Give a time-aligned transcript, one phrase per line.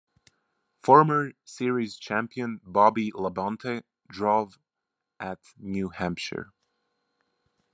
[0.79, 4.57] Former series champion Bobby Labonte drove
[5.19, 6.53] at New Hampshire.